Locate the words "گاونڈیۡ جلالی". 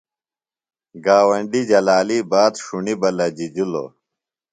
1.05-2.19